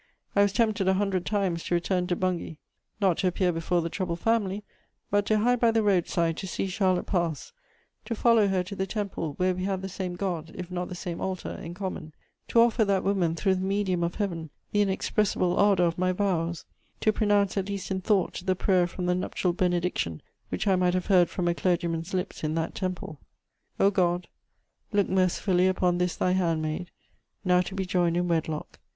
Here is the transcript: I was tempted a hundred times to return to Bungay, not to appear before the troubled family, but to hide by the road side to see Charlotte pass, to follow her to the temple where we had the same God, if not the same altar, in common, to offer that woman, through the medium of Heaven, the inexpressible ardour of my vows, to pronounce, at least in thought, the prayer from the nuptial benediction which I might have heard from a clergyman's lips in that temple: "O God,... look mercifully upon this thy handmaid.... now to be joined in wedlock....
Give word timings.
I 0.35 0.41
was 0.41 0.51
tempted 0.51 0.87
a 0.87 0.95
hundred 0.95 1.27
times 1.27 1.63
to 1.65 1.75
return 1.75 2.07
to 2.07 2.15
Bungay, 2.15 2.57
not 2.99 3.19
to 3.19 3.27
appear 3.27 3.51
before 3.51 3.83
the 3.83 3.89
troubled 3.91 4.19
family, 4.19 4.63
but 5.11 5.27
to 5.27 5.37
hide 5.37 5.59
by 5.59 5.69
the 5.69 5.83
road 5.83 6.07
side 6.07 6.37
to 6.37 6.47
see 6.47 6.65
Charlotte 6.65 7.05
pass, 7.05 7.53
to 8.05 8.15
follow 8.15 8.47
her 8.47 8.63
to 8.63 8.75
the 8.75 8.87
temple 8.87 9.33
where 9.35 9.53
we 9.53 9.65
had 9.65 9.83
the 9.83 9.87
same 9.87 10.15
God, 10.15 10.53
if 10.55 10.71
not 10.71 10.89
the 10.89 10.95
same 10.95 11.21
altar, 11.21 11.51
in 11.51 11.75
common, 11.75 12.15
to 12.47 12.59
offer 12.59 12.83
that 12.83 13.03
woman, 13.03 13.35
through 13.35 13.53
the 13.53 13.61
medium 13.61 14.03
of 14.03 14.15
Heaven, 14.15 14.49
the 14.71 14.81
inexpressible 14.81 15.55
ardour 15.55 15.85
of 15.85 15.99
my 15.99 16.11
vows, 16.13 16.65
to 17.01 17.13
pronounce, 17.13 17.55
at 17.55 17.69
least 17.69 17.91
in 17.91 18.01
thought, 18.01 18.41
the 18.43 18.55
prayer 18.55 18.87
from 18.87 19.05
the 19.05 19.13
nuptial 19.13 19.53
benediction 19.53 20.23
which 20.49 20.65
I 20.65 20.75
might 20.75 20.95
have 20.95 21.05
heard 21.13 21.29
from 21.29 21.47
a 21.47 21.53
clergyman's 21.53 22.11
lips 22.15 22.43
in 22.43 22.55
that 22.55 22.73
temple: 22.73 23.19
"O 23.79 23.91
God,... 23.91 24.27
look 24.91 25.07
mercifully 25.07 25.67
upon 25.67 25.99
this 25.99 26.15
thy 26.15 26.31
handmaid.... 26.31 26.89
now 27.45 27.61
to 27.61 27.75
be 27.75 27.85
joined 27.85 28.17
in 28.17 28.27
wedlock.... 28.27 28.79